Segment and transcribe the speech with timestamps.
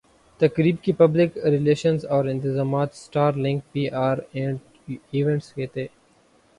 [0.39, 5.87] تقریب کی پبلک ریلشنزاورانتظامات star link P R and events کے تھے